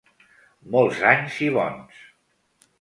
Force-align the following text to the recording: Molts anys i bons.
Molts 0.77 1.03
anys 1.11 1.37
i 1.51 1.53
bons. 1.61 2.03